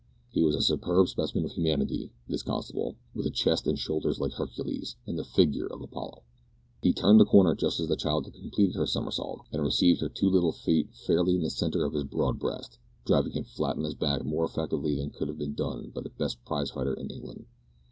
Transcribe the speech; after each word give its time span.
He 0.31 0.41
was 0.41 0.55
a 0.55 0.63
superb 0.63 1.09
specimen 1.09 1.45
of 1.45 1.51
humanity, 1.51 2.11
this 2.27 2.41
constable, 2.41 2.95
with 3.13 3.27
a 3.27 3.29
chest 3.29 3.67
and 3.67 3.77
shoulders 3.77 4.19
like 4.19 4.31
Hercules, 4.31 4.95
and 5.05 5.15
the 5.15 5.23
figure 5.23 5.67
of 5.67 5.79
Apollo. 5.79 6.23
He 6.81 6.91
turned 6.91 7.19
the 7.19 7.25
corner 7.25 7.53
just 7.53 7.79
as 7.79 7.87
the 7.87 7.95
child 7.95 8.25
had 8.25 8.33
completed 8.33 8.73
her 8.73 8.87
somersault, 8.87 9.41
and 9.51 9.61
received 9.61 10.01
her 10.01 10.09
two 10.09 10.31
little 10.31 10.53
feet 10.53 10.89
fairly 10.95 11.35
in 11.35 11.43
the 11.43 11.51
centre 11.51 11.85
of 11.85 11.93
his 11.93 12.03
broad 12.03 12.39
breast, 12.39 12.79
driving 13.05 13.33
him 13.33 13.43
flat 13.43 13.77
on 13.77 13.83
his 13.83 13.93
back 13.93 14.23
more 14.25 14.43
effectively 14.45 14.95
than 14.95 15.11
could 15.11 15.27
have 15.27 15.37
been 15.37 15.53
done 15.53 15.91
by 15.93 16.01
the 16.01 16.09
best 16.09 16.43
prize 16.45 16.71
fighter 16.71 16.95
in 16.95 17.11
England! 17.11 17.45